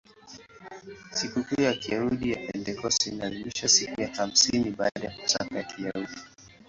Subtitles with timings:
[1.15, 6.15] Sikukuu ya Kiyahudi ya Pentekoste inaadhimishwa siku ya hamsini baada ya Pasaka ya Kiyahudi.